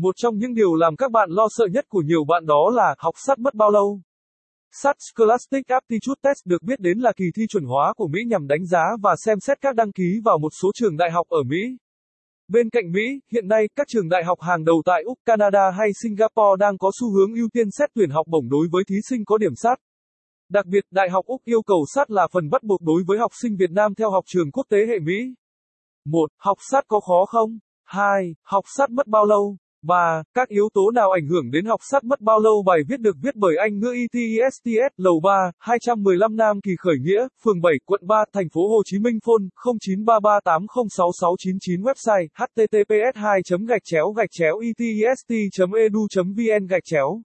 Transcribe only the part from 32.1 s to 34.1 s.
bao lâu bài viết được viết bởi Anh ngữ